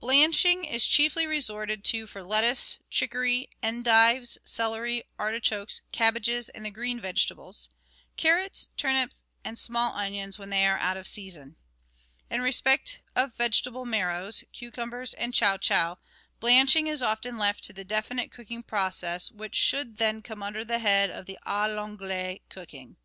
[0.00, 6.98] Blanching is chiefly resorted to for lettuce, chicory, endives, celery, artichokes, cabbages, and the green
[6.98, 7.68] vegetables;
[8.16, 11.56] carrots, turnips, and small onions when they are out of season.
[12.30, 15.98] In respect of vegetable marrows, cucumbers, and chow chow,
[16.40, 20.78] blanching is often left to the definite cooking process, which should then come under the
[20.78, 22.96] head of the "k I'anglaise" cooking.